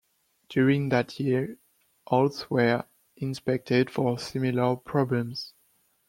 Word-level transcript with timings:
During 0.49 0.89
that 0.89 1.19
year, 1.19 1.59
all 2.07 2.29
s 2.29 2.49
were 2.49 2.85
inspected 3.17 3.91
for 3.91 4.17
similar 4.17 4.75
problems. 4.77 5.53